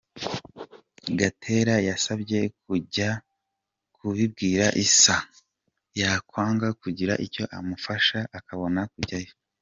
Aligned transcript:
Gatera 1.19 1.73
yansabye 1.87 2.39
kujya 2.65 3.09
kubibwira 3.95 4.65
Issa 4.85 5.17
yakwanga 5.99 6.67
kugira 6.81 7.13
icyo 7.25 7.43
amfasha 7.57 8.19
akabona 8.37 8.81
kujyayo. 8.93 9.33